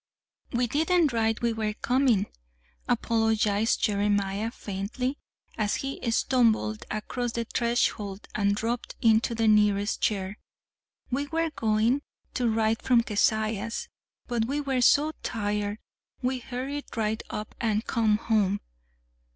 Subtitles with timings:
[0.51, 2.25] "We didn't write we were comin',"
[2.89, 5.19] apologized Jeremiah faintly,
[5.59, 10.39] as he stumbled across the threshold and dropped into the nearest chair.
[11.11, 12.01] "We were goin'
[12.33, 13.89] ter write from Keziah's,
[14.25, 15.77] but we were so tired
[16.23, 18.59] we hurried right up an' come home.